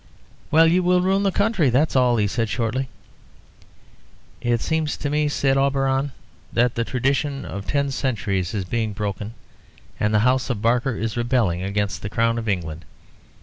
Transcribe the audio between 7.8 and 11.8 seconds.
centuries is being broken, and the House of Barker is rebelling